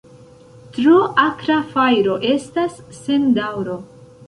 Tro 0.77 0.95
akra 1.25 1.59
fajro 1.75 2.17
estas 2.31 2.83
sen 3.03 3.31
daŭro. 3.39 3.81